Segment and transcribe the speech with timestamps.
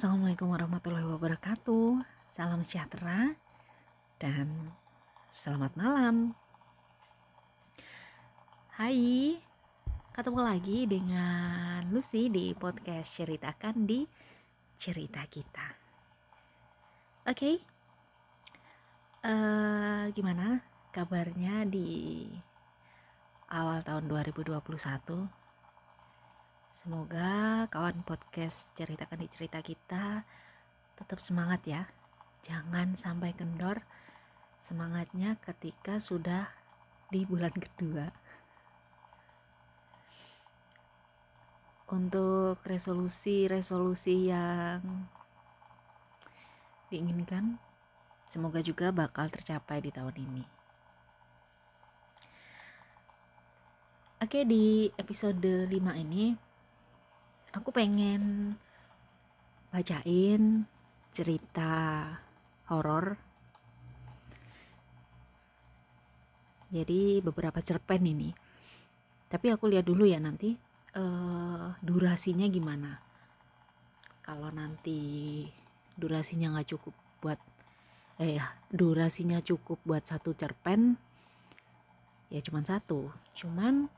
[0.00, 2.00] Assalamualaikum warahmatullahi wabarakatuh.
[2.32, 3.36] Salam sejahtera
[4.16, 4.48] dan
[5.28, 6.32] selamat malam.
[8.80, 9.36] Hai,
[10.16, 14.08] ketemu lagi dengan Lucy di podcast Ceritakan di
[14.80, 15.68] Cerita Kita.
[17.28, 17.54] Oke, okay.
[19.28, 20.64] uh, eh, gimana
[20.96, 22.24] kabarnya di
[23.52, 25.39] awal tahun 2021?
[26.80, 30.24] Semoga kawan podcast Ceritakan di Cerita Kita
[30.96, 31.84] tetap semangat ya.
[32.40, 33.84] Jangan sampai kendor
[34.64, 36.48] semangatnya ketika sudah
[37.12, 38.08] di bulan kedua.
[41.92, 44.80] Untuk resolusi-resolusi yang
[46.88, 47.60] diinginkan
[48.24, 50.44] semoga juga bakal tercapai di tahun ini.
[54.24, 55.76] Oke di episode 5
[56.08, 56.48] ini
[57.50, 58.54] aku pengen
[59.70, 60.66] bacain
[61.10, 62.06] cerita
[62.70, 63.18] horor.
[66.70, 68.30] Jadi beberapa cerpen ini.
[69.26, 70.54] Tapi aku lihat dulu ya nanti
[70.94, 72.94] uh, durasinya gimana.
[74.22, 75.42] Kalau nanti
[75.98, 77.40] durasinya nggak cukup buat
[78.22, 80.94] eh ya durasinya cukup buat satu cerpen
[82.30, 83.10] ya cuman satu.
[83.34, 83.90] Cuman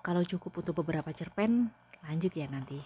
[0.00, 1.68] kalau cukup untuk beberapa cerpen
[2.06, 2.78] lanjut ya nanti.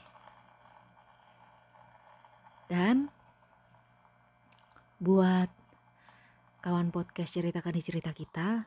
[2.67, 3.07] Dan
[4.99, 5.51] buat
[6.65, 8.67] kawan podcast ceritakan di cerita kita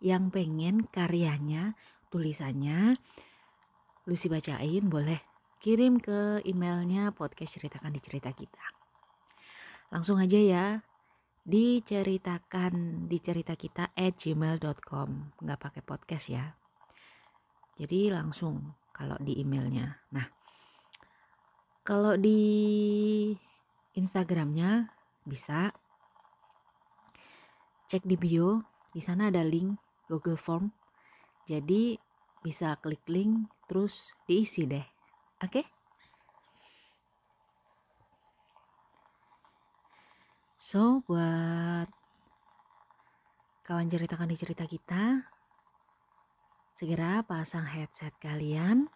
[0.00, 1.76] yang pengen karyanya,
[2.08, 2.96] tulisannya
[4.04, 5.20] Lucy bacain boleh
[5.60, 8.64] kirim ke emailnya podcast ceritakan di cerita kita.
[9.88, 10.66] Langsung aja ya
[11.44, 15.08] diceritakan di cerita kita at gmail.com
[15.44, 16.56] nggak pakai podcast ya
[17.76, 19.98] jadi langsung kalau di emailnya.
[20.14, 20.26] Nah
[21.82, 22.40] kalau di
[23.98, 24.88] instagramnya
[25.26, 25.74] bisa
[27.90, 28.62] cek di bio.
[28.94, 29.74] Di sana ada link
[30.06, 30.70] Google Form.
[31.50, 31.98] Jadi
[32.40, 34.86] bisa klik link terus diisi deh.
[35.42, 35.60] Oke?
[35.60, 35.66] Okay?
[40.64, 41.84] so buat
[43.68, 45.20] kawan ceritakan di cerita kita
[46.84, 48.92] segera pasang headset kalian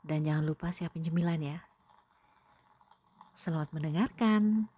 [0.00, 1.60] dan jangan lupa siapin cemilan ya
[3.36, 4.72] Selamat mendengarkan.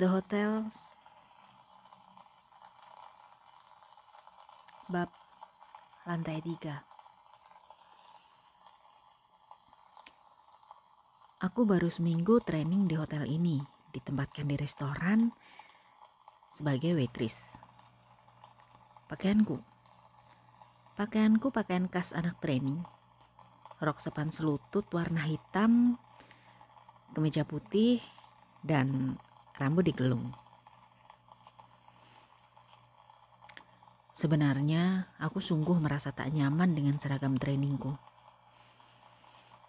[0.00, 0.96] The hotels
[4.88, 5.12] Bab
[6.08, 6.80] lantai tiga.
[11.44, 13.60] Aku baru seminggu training di hotel ini,
[13.92, 15.28] ditempatkan di restoran
[16.48, 17.52] sebagai waitress.
[19.04, 19.60] Pakaianku.
[20.96, 22.80] Pakaianku pakaian khas anak training.
[23.84, 26.00] Rok sepan selutut warna hitam,
[27.12, 28.00] kemeja putih,
[28.64, 29.20] dan
[29.60, 30.32] rambut digelung.
[34.16, 37.92] Sebenarnya, aku sungguh merasa tak nyaman dengan seragam trainingku.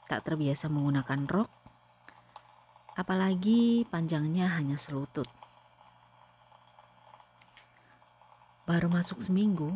[0.08, 1.52] Tak terbiasa menggunakan rok,
[2.96, 5.28] apalagi panjangnya hanya selutut.
[8.68, 9.72] Baru masuk seminggu,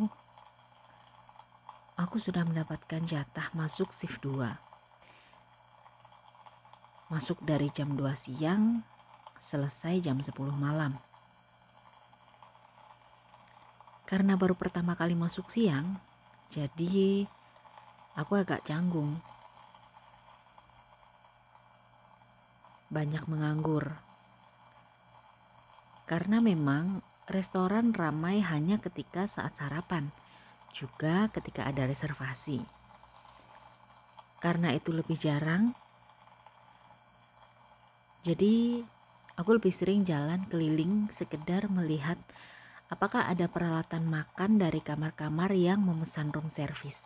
[1.96, 4.44] aku sudah mendapatkan jatah masuk shift 2.
[7.08, 8.84] Masuk dari jam 2 siang,
[9.40, 10.96] selesai jam 10 malam.
[14.06, 15.98] Karena baru pertama kali masuk siang,
[16.46, 17.26] jadi
[18.14, 19.18] aku agak canggung.
[22.86, 23.98] Banyak menganggur.
[26.06, 30.14] Karena memang restoran ramai hanya ketika saat sarapan,
[30.70, 32.62] juga ketika ada reservasi.
[34.38, 35.74] Karena itu lebih jarang,
[38.22, 38.86] jadi
[39.36, 42.16] aku lebih sering jalan keliling sekedar melihat
[42.88, 47.04] apakah ada peralatan makan dari kamar-kamar yang memesan room service.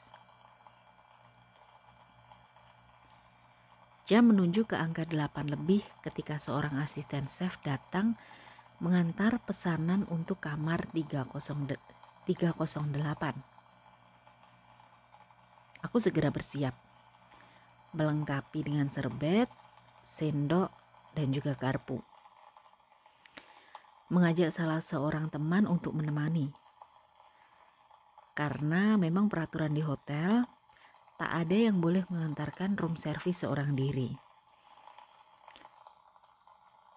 [4.06, 8.18] Jam menunjuk ke angka 8 lebih ketika seorang asisten chef datang
[8.82, 12.26] mengantar pesanan untuk kamar 308.
[15.80, 16.74] Aku segera bersiap,
[17.94, 19.46] melengkapi dengan serbet,
[20.02, 20.74] sendok,
[21.14, 22.09] dan juga garpu.
[24.10, 26.50] Mengajak salah seorang teman untuk menemani.
[28.34, 30.42] Karena memang peraturan di hotel
[31.14, 34.10] tak ada yang boleh mengantarkan room service seorang diri.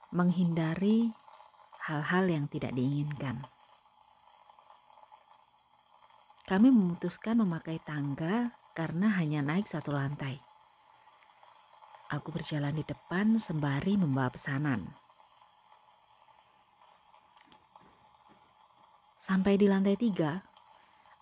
[0.09, 1.13] Menghindari
[1.85, 3.37] hal-hal yang tidak diinginkan.
[6.49, 10.41] Kami memutuskan memakai tangga karena hanya naik satu lantai.
[12.13, 15.02] Aku berjalan di depan sembari membawa pesanan.
[19.23, 20.35] Sampai di lantai tiga,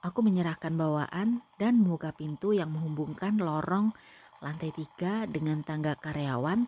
[0.01, 3.93] aku menyerahkan bawaan dan membuka pintu yang menghubungkan lorong
[4.41, 6.65] lantai tiga dengan tangga karyawan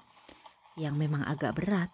[0.78, 1.90] yang memang agak berat.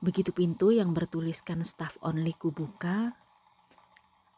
[0.00, 3.12] Begitu pintu yang bertuliskan staff only kubuka,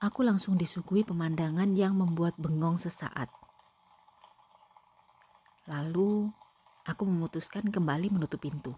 [0.03, 3.31] aku langsung disuguhi pemandangan yang membuat bengong sesaat.
[5.71, 6.27] Lalu
[6.91, 8.75] aku memutuskan kembali menutup pintu.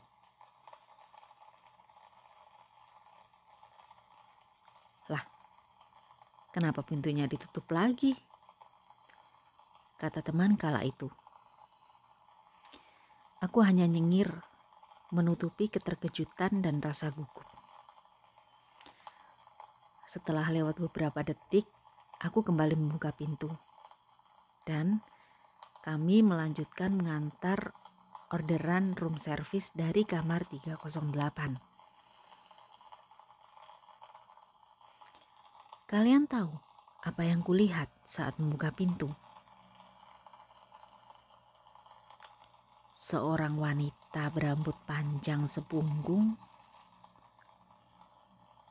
[6.63, 8.15] Kenapa pintunya ditutup lagi?
[9.99, 11.11] Kata teman kala itu.
[13.43, 14.31] Aku hanya nyengir,
[15.11, 17.43] menutupi keterkejutan dan rasa gugup.
[20.07, 21.67] Setelah lewat beberapa detik,
[22.23, 23.51] aku kembali membuka pintu.
[24.63, 25.03] Dan
[25.83, 27.75] kami melanjutkan mengantar
[28.31, 31.72] orderan room service dari kamar 308.
[35.93, 36.49] Kalian tahu
[37.05, 39.13] apa yang kulihat saat membuka pintu?
[42.97, 46.33] Seorang wanita berambut panjang sepunggung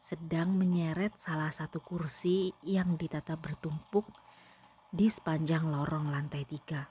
[0.01, 4.09] sedang menyeret salah satu kursi yang ditata bertumpuk
[4.89, 6.89] di sepanjang lorong lantai tiga.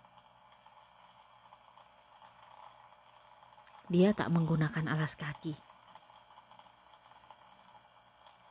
[3.91, 5.59] Dia tak menggunakan alas kaki.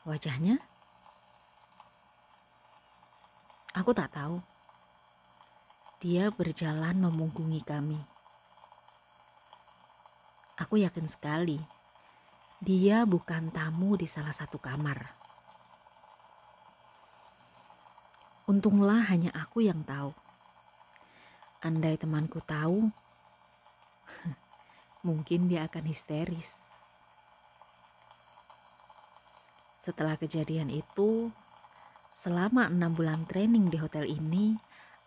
[0.04, 0.69] Wajahnya?
[3.80, 4.44] Aku tak tahu.
[6.04, 7.96] Dia berjalan memunggungi kami.
[10.60, 11.56] Aku yakin sekali
[12.60, 15.00] dia bukan tamu di salah satu kamar.
[18.52, 20.12] Untunglah hanya aku yang tahu.
[21.64, 22.92] Andai temanku tahu,
[25.08, 26.60] mungkin dia akan histeris.
[29.80, 31.32] Setelah kejadian itu,
[32.20, 34.60] selama enam bulan training di hotel ini,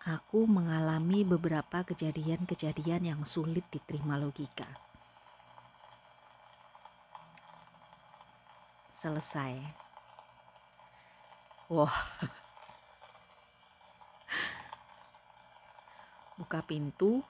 [0.08, 4.64] aku mengalami beberapa kejadian-kejadian yang sulit diterima logika.
[8.88, 9.60] Selesai.
[11.68, 11.92] Wah.
[16.40, 17.20] Buka pintu,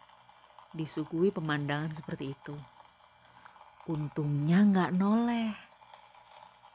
[0.71, 2.55] disuguhi pemandangan seperti itu.
[3.91, 5.51] Untungnya nggak noleh.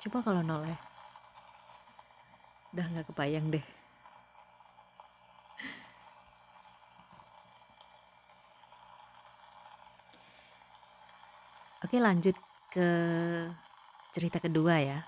[0.04, 0.87] Coba kalau noleh.
[2.76, 3.66] Udah nggak kebayang deh.
[11.86, 12.36] Oke lanjut
[12.68, 12.90] ke
[14.12, 15.00] cerita kedua ya.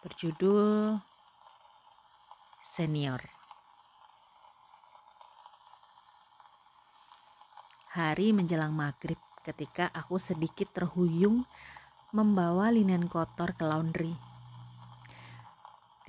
[0.00, 0.96] Berjudul
[2.58, 3.20] Senior.
[7.94, 11.44] Hari menjelang maghrib ketika aku sedikit terhuyung
[12.16, 14.29] membawa linen kotor ke laundry.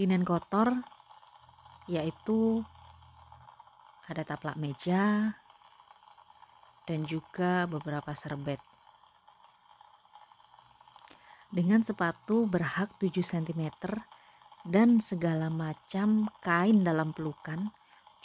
[0.02, 0.74] Linen kotor
[1.86, 2.66] yaitu
[4.10, 5.30] ada taplak meja
[6.90, 8.58] dan juga beberapa serbet.
[11.54, 13.70] Dengan sepatu berhak 7 cm
[14.66, 17.70] dan segala macam kain dalam pelukan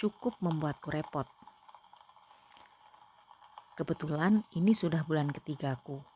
[0.01, 1.29] cukup membuatku repot.
[3.77, 6.16] Kebetulan ini sudah bulan ketigaku.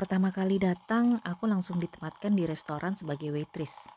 [0.00, 3.92] Pertama kali datang, aku langsung ditempatkan di restoran sebagai waitress.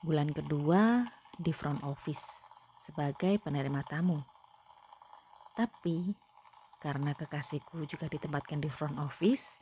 [0.00, 1.04] Bulan kedua
[1.36, 2.40] di front office
[2.80, 4.16] sebagai penerima tamu.
[5.52, 6.08] Tapi
[6.80, 9.60] karena kekasihku juga ditempatkan di front office,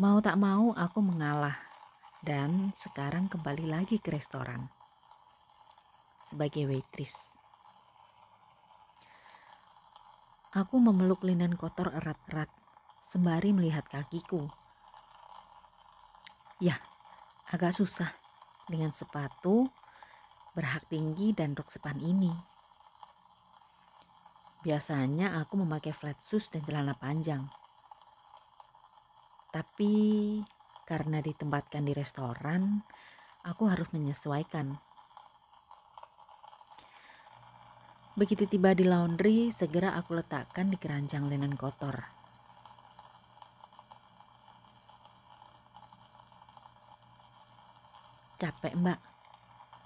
[0.00, 1.60] mau tak mau aku mengalah
[2.24, 4.64] dan sekarang kembali lagi ke restoran
[6.24, 7.36] sebagai waitress.
[10.56, 12.61] Aku memeluk linen kotor erat-erat
[13.12, 14.48] sembari melihat kakiku.
[16.56, 16.80] Ya,
[17.44, 18.08] agak susah
[18.64, 19.68] dengan sepatu
[20.56, 22.40] berhak tinggi dan rok sepan ini.
[24.64, 27.44] Biasanya aku memakai flat shoes dan celana panjang.
[29.52, 29.94] Tapi
[30.88, 32.80] karena ditempatkan di restoran,
[33.44, 34.72] aku harus menyesuaikan
[38.12, 42.21] Begitu tiba di laundry, segera aku letakkan di keranjang linen kotor.
[48.42, 48.98] Capek mbak,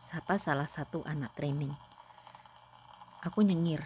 [0.01, 1.77] sapa salah satu anak training.
[3.21, 3.85] Aku nyengir.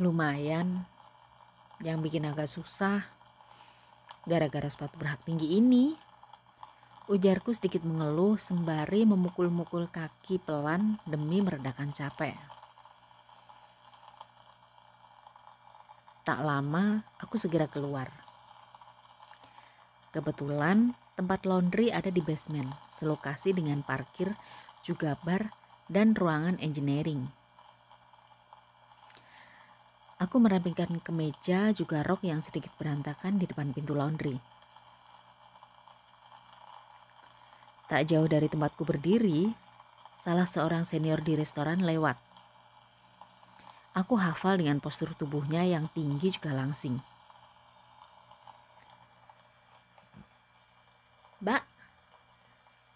[0.00, 0.88] Lumayan,
[1.84, 3.04] yang bikin agak susah
[4.24, 5.92] gara-gara sepatu berhak tinggi ini.
[7.12, 12.40] Ujarku sedikit mengeluh sembari memukul-mukul kaki pelan demi meredakan capek.
[16.24, 18.08] Tak lama, aku segera keluar.
[20.08, 24.32] Kebetulan tempat laundry ada di basement, selokasi dengan parkir,
[24.80, 25.52] juga bar,
[25.84, 27.28] dan ruangan engineering.
[30.16, 34.40] Aku merapikan kemeja juga rok yang sedikit berantakan di depan pintu laundry.
[37.92, 39.52] Tak jauh dari tempatku berdiri,
[40.24, 42.16] salah seorang senior di restoran lewat.
[43.92, 46.96] Aku hafal dengan postur tubuhnya yang tinggi juga langsing.
[51.40, 51.62] Mbak,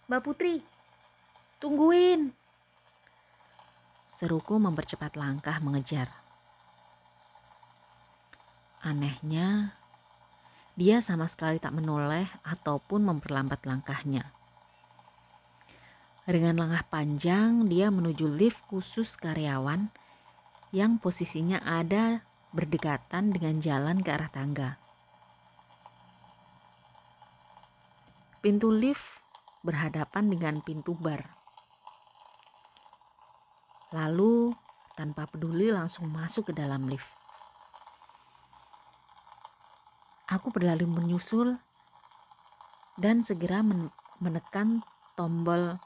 [0.05, 0.57] Mbak Putri,
[1.61, 2.33] tungguin.
[4.17, 6.09] Seruku mempercepat langkah mengejar.
[8.81, 9.77] Anehnya,
[10.81, 14.25] dia sama sekali tak menoleh ataupun memperlambat langkahnya.
[16.25, 19.93] Dengan langkah panjang, dia menuju lift khusus karyawan
[20.73, 22.25] yang posisinya ada
[22.57, 24.81] berdekatan dengan jalan ke arah tangga.
[28.41, 29.24] Pintu lift
[29.65, 31.25] berhadapan dengan pintu bar.
[33.97, 34.53] Lalu,
[34.93, 37.09] tanpa peduli, langsung masuk ke dalam lift.
[40.29, 41.57] Aku berlalu menyusul
[43.01, 43.65] dan segera
[44.21, 44.85] menekan
[45.17, 45.81] tombol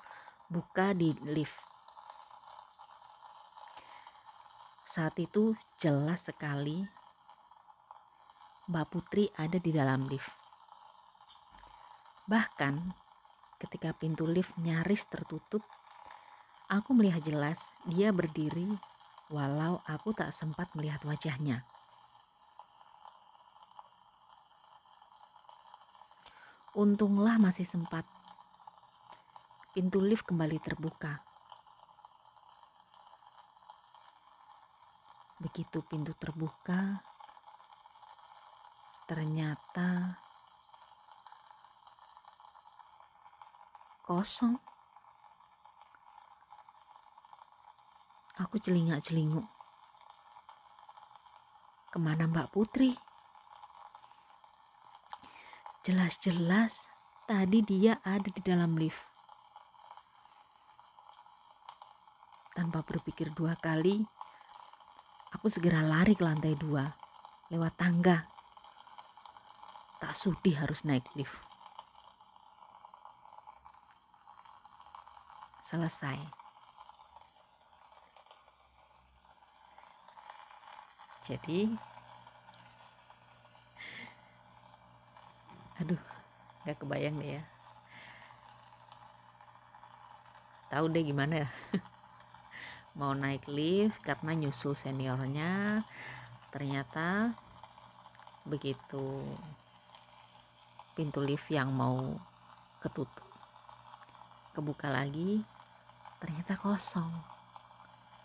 [0.51, 1.57] buka di lift.
[4.89, 6.81] Saat itu jelas sekali
[8.73, 10.33] Mbak Putri ada di dalam lift.
[12.29, 13.08] Bahkan
[13.59, 15.67] ketika pintu lift nyaris tertutup,
[16.71, 18.79] aku melihat jelas dia berdiri
[19.29, 21.67] walau aku tak sempat melihat wajahnya.
[26.79, 28.07] Untunglah masih sempat
[29.75, 31.19] pintu lift kembali terbuka.
[35.39, 36.99] Begitu pintu terbuka,
[39.07, 40.19] ternyata
[44.09, 44.57] kosong.
[48.41, 49.45] Aku celingak-celinguk.
[51.93, 52.97] Ke mana Mbak Putri?
[55.85, 56.89] Jelas-jelas
[57.29, 59.05] tadi dia ada di dalam lift.
[62.57, 64.01] Tanpa berpikir dua kali,
[65.37, 66.89] aku segera lari ke lantai dua,
[67.53, 68.25] lewat tangga.
[70.01, 71.48] Tak sudi harus naik lift.
[75.69, 76.17] Selesai.
[81.29, 81.77] Jadi,
[85.77, 86.01] aduh,
[86.65, 87.45] gak kebayang deh ya.
[90.73, 91.49] Tahu deh gimana ya.
[92.99, 95.85] mau naik lift karena nyusul seniornya
[96.49, 97.37] ternyata
[98.43, 99.37] begitu
[100.97, 102.19] pintu lift yang mau
[102.83, 103.29] ketutup
[104.51, 105.47] kebuka lagi
[106.19, 107.11] ternyata kosong.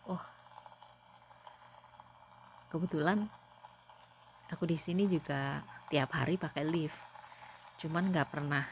[0.10, 0.24] Oh.
[2.74, 3.30] Kebetulan
[4.50, 5.62] aku di sini juga
[5.94, 6.98] tiap hari pakai lift.
[7.78, 8.66] Cuman nggak pernah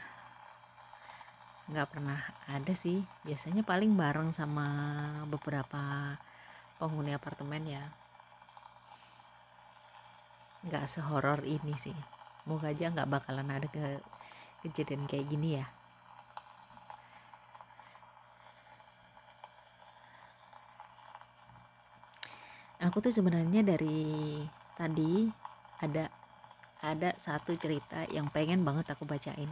[1.70, 2.18] nggak pernah
[2.50, 3.02] ada sih.
[3.22, 4.66] Biasanya paling bareng sama
[5.30, 6.18] beberapa
[6.82, 7.84] penghuni apartemen ya.
[10.66, 11.94] Nggak sehoror ini sih.
[12.50, 14.02] Moga aja nggak bakalan ada ke
[14.66, 15.66] kejadian kayak gini ya
[22.92, 24.44] aku tuh sebenarnya dari
[24.76, 25.24] tadi
[25.80, 26.12] ada
[26.84, 29.48] ada satu cerita yang pengen banget aku bacain.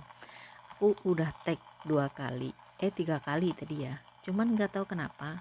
[0.77, 3.97] Aku udah tag dua kali eh tiga kali tadi ya.
[4.21, 5.41] Cuman nggak tahu kenapa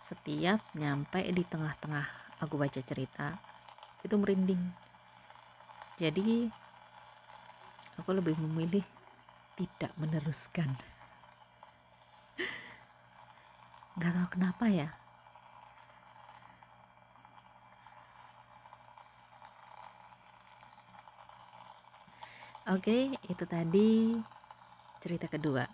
[0.00, 2.08] setiap nyampe di tengah-tengah
[2.40, 3.36] aku baca cerita
[4.00, 4.72] itu merinding.
[6.00, 6.48] Jadi
[8.00, 8.88] aku lebih memilih
[9.60, 10.72] tidak meneruskan.
[14.00, 14.99] Nggak tahu kenapa ya
[22.70, 24.14] Oke, itu tadi
[25.02, 25.66] cerita kedua.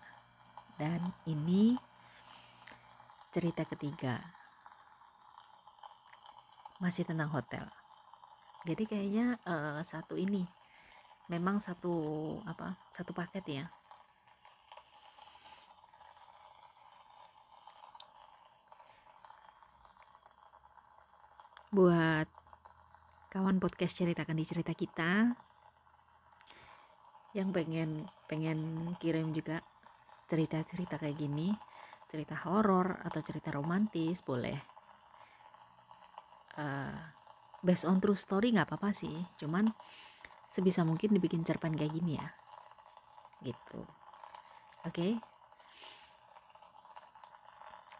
[0.81, 1.77] Dan ini
[3.29, 4.17] cerita ketiga.
[6.81, 7.69] Masih tentang hotel.
[8.65, 10.49] Jadi kayaknya uh, satu ini
[11.29, 11.93] memang satu
[12.49, 13.65] apa satu paket ya.
[21.69, 22.25] Buat
[23.29, 25.37] kawan podcast ceritakan di cerita kita
[27.37, 28.59] yang pengen pengen
[28.97, 29.61] kirim juga
[30.27, 31.53] cerita-cerita kayak gini
[32.09, 34.57] cerita horor atau cerita romantis boleh.
[36.57, 36.97] Uh,
[37.61, 39.69] based on true story nggak apa-apa sih cuman
[40.49, 42.29] sebisa mungkin dibikin cerpen kayak gini ya.
[43.45, 43.81] Gitu.
[44.89, 44.97] Oke?
[44.97, 45.13] Okay?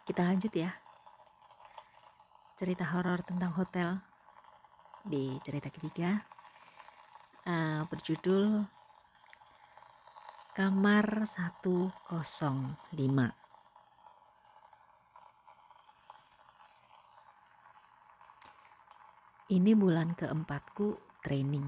[0.07, 0.71] kita lanjut ya.
[2.55, 3.99] Cerita horor tentang hotel
[5.03, 6.15] di cerita ketiga.
[7.43, 8.76] Uh, berjudul
[10.57, 12.89] kamar 105
[19.53, 21.61] ini bulan keempatku training.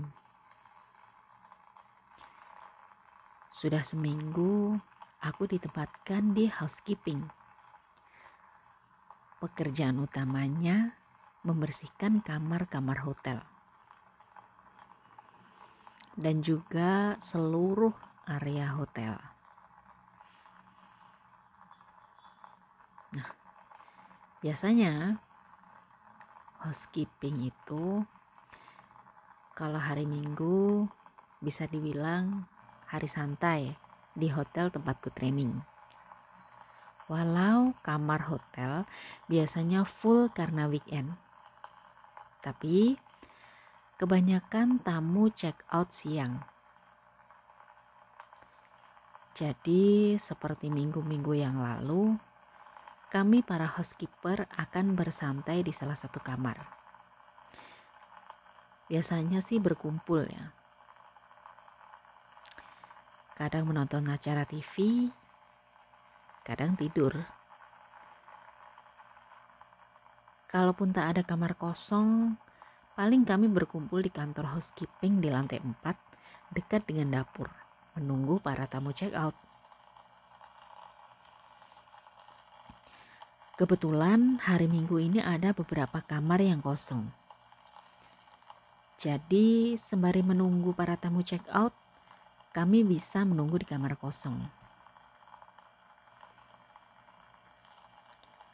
[3.53, 4.73] Sudah seminggu
[5.21, 7.21] aku ditempatkan di housekeeping.
[9.37, 10.97] Pekerjaan utamanya
[11.45, 13.37] membersihkan kamar-kamar hotel.
[16.17, 19.17] Dan juga seluruh area hotel.
[23.17, 23.29] Nah,
[24.45, 25.17] biasanya
[26.61, 28.05] housekeeping itu
[29.57, 30.85] kalau hari Minggu
[31.41, 32.45] bisa dibilang
[32.85, 33.73] hari santai
[34.13, 35.57] di hotel tempatku training.
[37.09, 38.85] Walau kamar hotel
[39.25, 41.09] biasanya full karena weekend.
[42.45, 42.93] Tapi
[43.97, 46.58] kebanyakan tamu check out siang.
[49.39, 52.11] Jadi seperti minggu-minggu yang lalu,
[53.07, 56.59] kami para housekeeper akan bersantai di salah satu kamar.
[58.91, 60.51] Biasanya sih berkumpul ya.
[63.39, 65.07] Kadang menonton acara TV,
[66.43, 67.15] kadang tidur.
[70.51, 72.35] Kalaupun tak ada kamar kosong,
[72.99, 75.79] paling kami berkumpul di kantor housekeeping di lantai 4
[76.51, 77.47] dekat dengan dapur,
[77.97, 79.33] menunggu para tamu check out.
[83.59, 87.03] Kebetulan hari Minggu ini ada beberapa kamar yang kosong.
[88.99, 91.71] Jadi, sembari menunggu para tamu check out,
[92.55, 94.35] kami bisa menunggu di kamar kosong.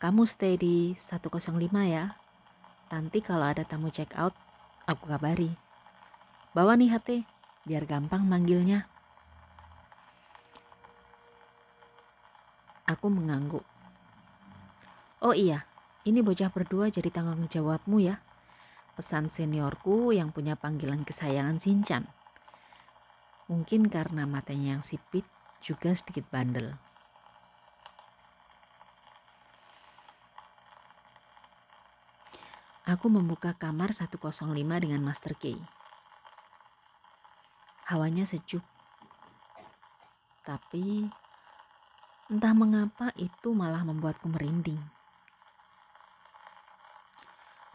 [0.02, 2.14] Kamu stay di 105 ya.
[2.94, 4.34] Nanti kalau ada tamu check out,
[4.86, 5.50] aku kabari.
[6.54, 7.18] Bawa nih hati,
[7.66, 8.95] biar gampang manggilnya.
[13.06, 13.62] Aku mengangguk.
[15.22, 15.62] Oh iya,
[16.10, 18.18] ini bocah berdua jadi tanggung jawabmu ya.
[18.98, 22.10] Pesan seniorku yang punya panggilan kesayangan Sinchan.
[23.46, 25.22] Mungkin karena matanya yang sipit
[25.62, 26.74] juga sedikit bandel.
[32.90, 34.18] Aku membuka kamar 105
[34.82, 35.62] dengan Master Key.
[37.86, 38.66] Hawanya sejuk.
[40.42, 41.06] Tapi
[42.26, 44.82] entah mengapa itu malah membuatku merinding.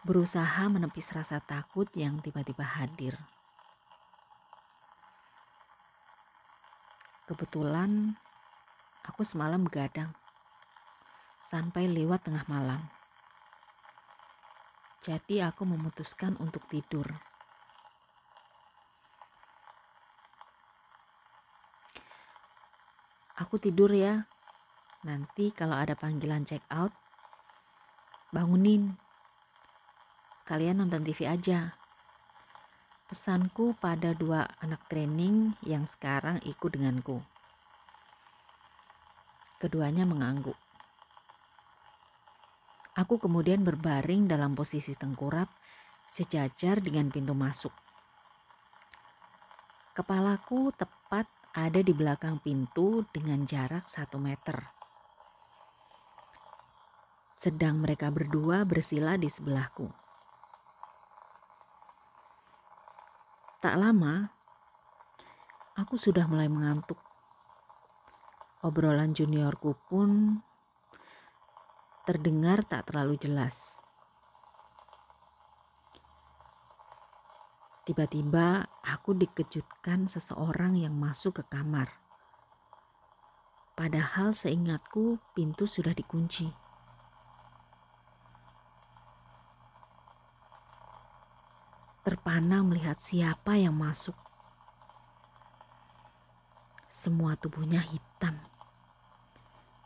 [0.02, 3.14] Berusaha menepis rasa takut yang tiba-tiba hadir.
[7.30, 8.18] Kebetulan
[9.06, 10.10] aku semalam begadang
[11.46, 12.82] sampai lewat tengah malam.
[15.06, 17.06] Jadi aku memutuskan untuk tidur.
[23.38, 24.26] Aku tidur ya.
[25.00, 26.92] Nanti kalau ada panggilan check out,
[28.36, 28.92] bangunin.
[30.44, 31.72] Kalian nonton TV aja.
[33.08, 37.16] Pesanku pada dua anak training yang sekarang ikut denganku.
[39.56, 40.56] Keduanya mengangguk.
[42.92, 45.48] Aku kemudian berbaring dalam posisi tengkurap
[46.12, 47.72] sejajar dengan pintu masuk.
[49.96, 51.24] Kepalaku tepat
[51.56, 54.79] ada di belakang pintu dengan jarak satu meter.
[57.40, 59.88] Sedang mereka berdua bersila di sebelahku.
[63.64, 64.28] Tak lama,
[65.72, 67.00] aku sudah mulai mengantuk.
[68.60, 70.36] Obrolan juniorku pun
[72.04, 73.80] terdengar tak terlalu jelas.
[77.88, 81.88] Tiba-tiba aku dikejutkan seseorang yang masuk ke kamar.
[83.72, 86.59] Padahal seingatku pintu sudah dikunci.
[92.10, 94.18] Terpana melihat siapa yang masuk.
[96.90, 98.34] Semua tubuhnya hitam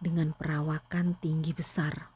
[0.01, 2.09] dengan perawakan tinggi besar.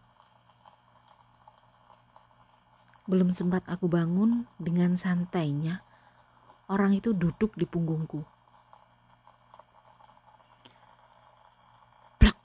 [3.04, 5.84] Belum sempat aku bangun dengan santainya,
[6.72, 8.24] orang itu duduk di punggungku.
[12.16, 12.36] Plak.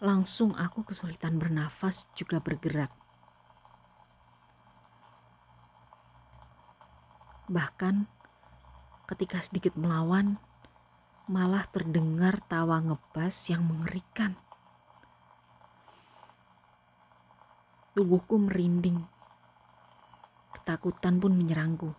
[0.00, 3.09] Langsung aku kesulitan bernafas juga bergerak.
[7.50, 8.06] Bahkan
[9.10, 10.38] ketika sedikit melawan,
[11.26, 14.38] malah terdengar tawa ngebas yang mengerikan.
[17.98, 19.02] Tubuhku merinding.
[20.54, 21.90] Ketakutan pun menyerangku.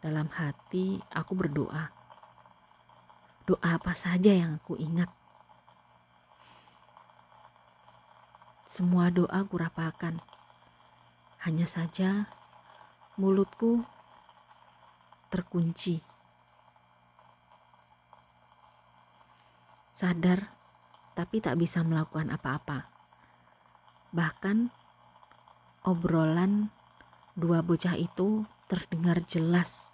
[0.00, 1.92] Dalam hati aku berdoa.
[3.44, 5.12] Doa apa saja yang aku ingat.
[8.64, 10.16] Semua doa kurapakan.
[11.44, 12.39] Hanya saja
[13.20, 13.84] mulutku
[15.28, 16.00] terkunci.
[19.92, 20.40] Sadar,
[21.12, 22.88] tapi tak bisa melakukan apa-apa.
[24.16, 24.72] Bahkan
[25.84, 26.72] obrolan
[27.36, 29.92] dua bocah itu terdengar jelas.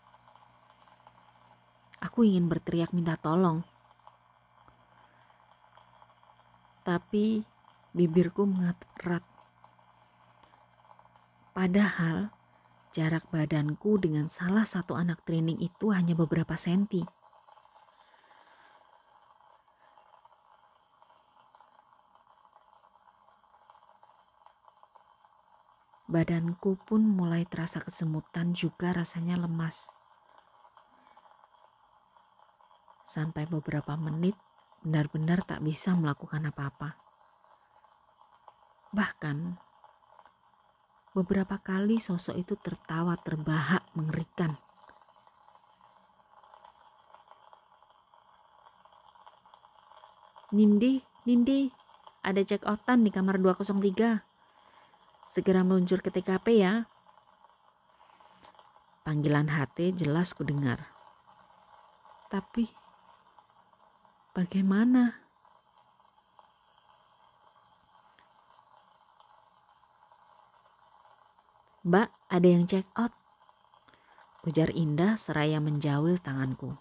[1.99, 3.67] Aku ingin berteriak minta tolong.
[6.87, 7.43] Tapi
[7.91, 9.27] bibirku mengatuk erat.
[11.51, 12.36] Padahal
[12.97, 17.05] jarak badanku dengan salah satu anak training itu hanya beberapa senti.
[26.09, 29.93] Badanku pun mulai terasa kesemutan juga rasanya lemas.
[33.05, 34.41] Sampai beberapa menit
[34.81, 36.97] benar-benar tak bisa melakukan apa-apa.
[38.97, 39.66] Bahkan
[41.17, 44.53] beberapa kali sosok itu tertawa terbahak mengerikan.
[50.53, 51.73] Nindi, Nindi,
[52.21, 54.21] ada check outan di kamar 203.
[55.33, 56.85] Segera meluncur ke TKP ya.
[59.09, 60.85] Panggilan HT jelas ku dengar.
[62.29, 62.69] Tapi
[64.37, 65.26] bagaimana?
[71.87, 73.15] Mbak, ada yang check out.
[74.43, 76.75] Ujar Indah seraya menjawil tanganku.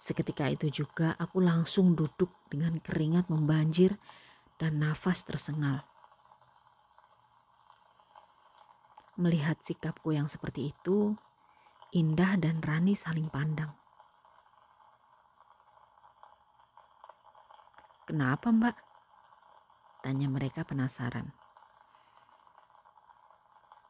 [0.00, 3.92] Seketika itu juga aku langsung duduk dengan keringat membanjir
[4.56, 5.84] dan nafas tersengal.
[9.20, 11.12] Melihat sikapku yang seperti itu,
[11.92, 13.68] Indah dan Rani saling pandang.
[18.08, 18.80] Kenapa mbak?
[20.00, 21.37] Tanya mereka penasaran.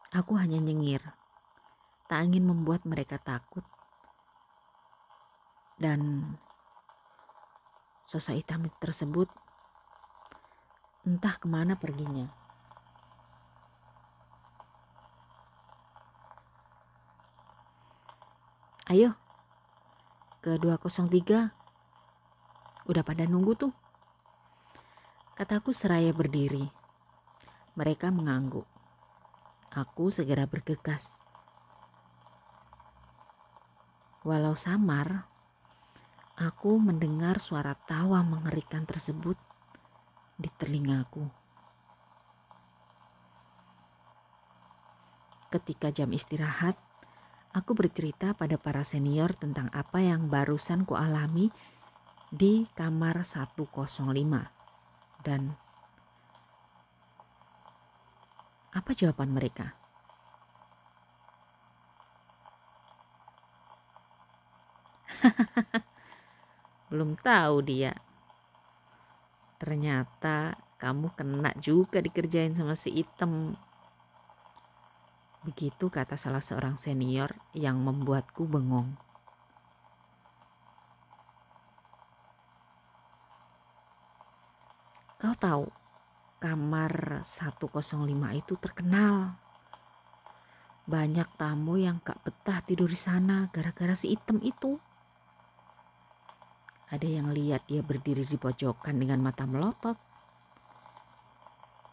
[0.08, 1.04] Aku hanya nyengir,
[2.08, 3.60] tak ingin membuat mereka takut.
[5.76, 6.24] Dan
[8.08, 9.28] sosok hitam tersebut
[11.04, 12.24] entah ke mana perginya.
[18.88, 19.12] Ayo,
[20.40, 21.52] ke 203.
[22.88, 23.72] Udah pada nunggu tuh.
[25.36, 26.64] Kataku seraya berdiri.
[27.76, 28.77] Mereka mengangguk.
[29.68, 31.20] Aku segera bergegas.
[34.24, 35.28] Walau samar,
[36.40, 39.36] aku mendengar suara tawa mengerikan tersebut
[40.40, 41.28] di telingaku.
[45.52, 46.76] Ketika jam istirahat,
[47.52, 51.52] aku bercerita pada para senior tentang apa yang barusan ku alami
[52.32, 53.64] di kamar 105
[55.24, 55.56] dan
[58.78, 59.66] apa jawaban mereka?
[66.90, 67.92] Belum tahu dia.
[69.60, 70.36] Ternyata
[70.82, 73.32] kamu kena juga dikerjain sama si item
[75.46, 77.30] Begitu kata salah seorang senior
[77.64, 78.88] yang membuatku bengong.
[85.20, 85.64] Kau tahu,
[86.38, 87.82] kamar 105
[88.34, 89.34] itu terkenal.
[90.88, 94.78] Banyak tamu yang gak betah tidur di sana gara-gara si item itu.
[96.88, 100.00] Ada yang lihat dia berdiri di pojokan dengan mata melotot.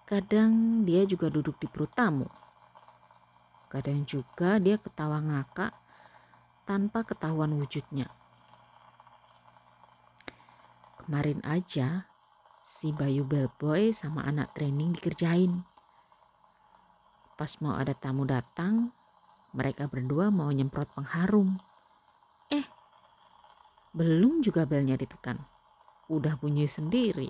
[0.07, 2.29] Kadang dia juga duduk di perut tamu
[3.75, 5.75] Kadang juga dia ketawa ngakak
[6.63, 8.07] tanpa ketahuan wujudnya.
[11.03, 12.07] Kemarin aja
[12.65, 15.61] si Bayu Bellboy sama anak training dikerjain.
[17.37, 18.89] Pas mau ada tamu datang,
[19.53, 21.61] mereka berdua mau nyemprot pengharum.
[22.49, 22.65] Eh,
[23.93, 25.37] belum juga belnya ditekan.
[26.09, 27.29] Udah bunyi sendiri.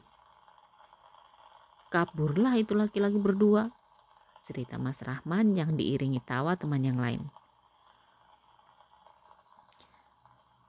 [1.92, 3.68] Kaburlah itu laki-laki berdua.
[4.48, 7.20] Cerita Mas Rahman yang diiringi tawa teman yang lain.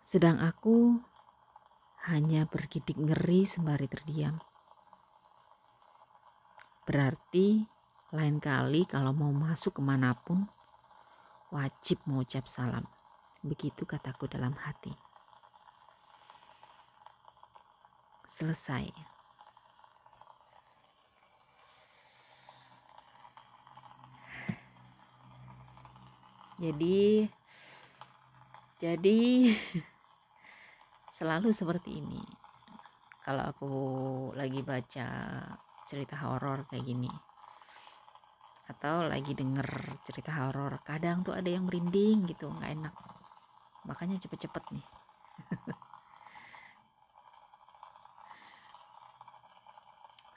[0.03, 0.99] Sedang aku
[2.11, 4.39] hanya bergidik ngeri sembari terdiam.
[6.87, 7.67] Berarti
[8.15, 10.47] lain kali kalau mau masuk ke mana pun,
[11.51, 12.87] wajib mengucap salam.
[13.43, 14.95] Begitu kataku dalam hati.
[18.23, 18.87] Selesai.
[26.63, 27.27] Jadi
[28.79, 29.19] jadi
[31.19, 32.23] selalu seperti ini.
[33.27, 33.75] Kalau aku
[34.39, 35.09] lagi baca
[35.87, 37.13] cerita horor kayak gini.
[38.67, 42.95] Atau lagi denger cerita horor kadang tuh ada yang merinding gitu nggak enak.
[43.87, 44.87] Makanya cepet-cepet nih.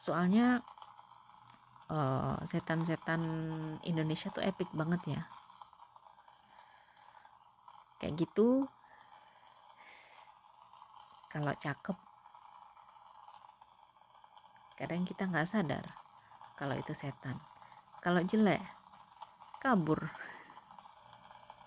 [0.06, 0.62] Soalnya
[1.90, 3.22] setan eh, setan-setan
[3.82, 5.22] Indonesia tuh epic banget ya.
[8.00, 8.70] Kayak gitu.
[11.30, 12.09] Kalau cakep
[14.80, 15.84] kadang kita nggak sadar
[16.56, 17.36] kalau itu setan.
[18.00, 18.64] Kalau jelek
[19.60, 20.08] kabur.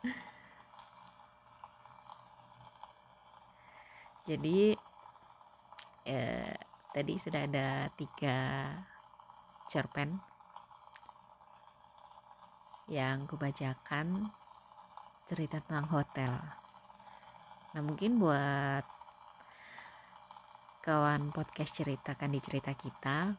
[4.28, 4.72] Jadi
[6.08, 6.56] eh,
[6.88, 8.72] tadi sudah ada tiga
[9.68, 10.16] cerpen
[12.88, 14.32] yang kubacakan
[15.28, 16.32] cerita tentang hotel.
[17.72, 18.84] Nah mungkin buat
[20.82, 23.30] kawan podcast ceritakan di cerita kita.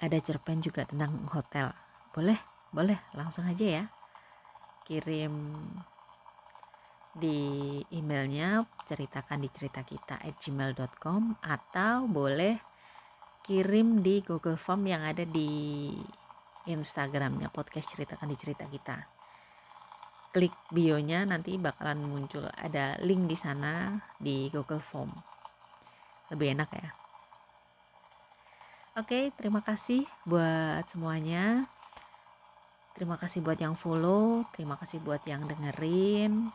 [0.00, 1.68] Ada cerpen juga tentang hotel.
[2.16, 2.40] Boleh
[2.72, 3.84] boleh langsung aja ya.
[4.88, 5.36] Kirim
[7.12, 12.56] di emailnya ceritakan di cerita kita at gmail.com atau boleh
[13.44, 15.92] kirim di Google Form yang ada di
[16.64, 18.96] Instagramnya podcast ceritakan di cerita kita.
[20.32, 22.48] Klik bionya nanti bakalan muncul.
[22.48, 25.33] Ada link di sana di Google Form
[26.34, 26.90] lebih enak ya
[28.94, 31.66] Oke, terima kasih buat semuanya.
[32.94, 36.46] Terima kasih buat yang follow, terima kasih buat yang dengerin,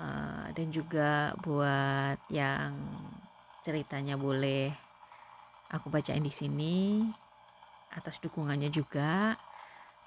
[0.00, 2.72] uh, dan juga buat yang
[3.60, 4.72] ceritanya boleh
[5.68, 7.04] aku bacain di sini
[7.92, 9.36] atas dukungannya juga.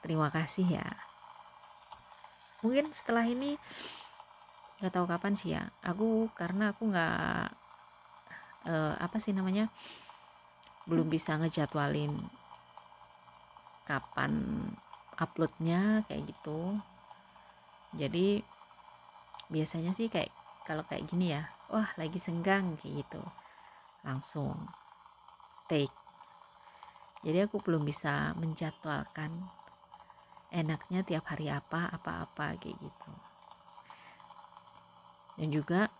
[0.01, 0.89] Terima kasih ya.
[2.65, 3.53] Mungkin setelah ini
[4.81, 5.69] nggak tahu kapan sih ya.
[5.85, 7.58] Aku karena aku nggak
[8.65, 9.69] uh, apa sih namanya
[10.89, 12.27] belum bisa ngejadwalin
[13.85, 14.33] kapan
[15.13, 16.77] uploadnya kayak gitu.
[17.93, 18.41] Jadi
[19.49, 23.21] biasanya sih kayak kalau kayak gini ya wah lagi senggang kayak gitu.
[24.01, 24.73] Langsung
[25.69, 25.93] take.
[27.19, 29.51] Jadi aku belum bisa menjadwalkan
[30.49, 33.11] enaknya tiap hari apa apa-apa kayak gitu.
[35.37, 35.91] Dan juga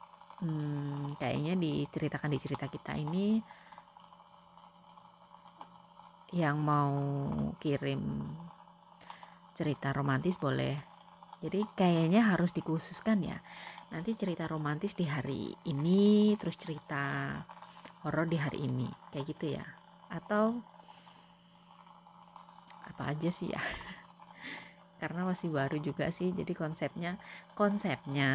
[0.42, 3.40] hmm, kayaknya diceritakan di cerita kita ini
[6.30, 6.94] yang mau
[7.62, 8.02] kirim
[9.58, 10.76] cerita romantis boleh.
[11.40, 13.38] Jadi kayaknya harus dikhususkan ya.
[13.94, 17.04] Nanti cerita romantis di hari ini terus cerita
[18.04, 18.90] horor di hari ini.
[19.12, 19.66] Kayak gitu ya.
[20.12, 20.64] Atau
[22.90, 23.62] apa aja sih ya?
[25.00, 27.16] Karena masih baru juga sih jadi konsepnya
[27.56, 28.32] konsepnya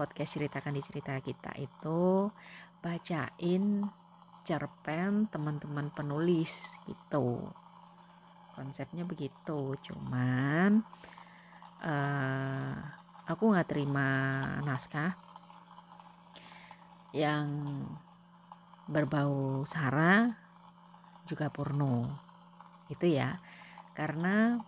[0.00, 2.32] podcast ceritakan di cerita kita itu
[2.80, 3.92] bacain
[4.40, 7.52] cerpen teman-teman penulis gitu.
[8.48, 10.80] Konsepnya begitu cuman
[11.84, 12.80] uh,
[13.28, 14.08] aku nggak terima
[14.64, 15.20] naskah
[17.12, 17.84] yang
[18.88, 20.32] berbau sara
[21.28, 22.08] juga porno.
[22.88, 23.36] Itu ya
[23.92, 24.64] karena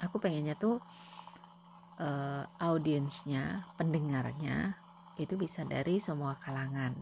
[0.00, 0.80] aku pengennya tuh
[2.00, 4.74] uh, audiensnya pendengarnya
[5.18, 6.94] itu bisa dari semua kalangan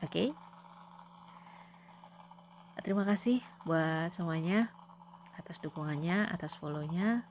[0.00, 0.28] oke okay?
[2.82, 4.68] terima kasih buat semuanya
[5.38, 7.24] atas dukungannya atas follownya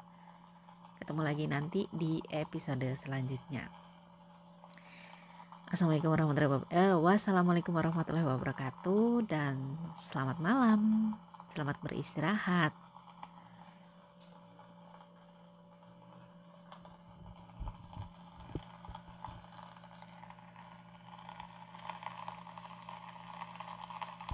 [1.02, 3.70] ketemu lagi nanti di episode selanjutnya
[5.72, 6.68] Assalamualaikum warahmatullahi.
[6.68, 11.16] Eh, wassalamualaikum warahmatullahi wabarakatuh dan selamat malam.
[11.48, 12.91] Selamat beristirahat.